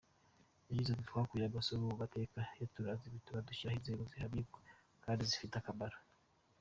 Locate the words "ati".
0.91-1.03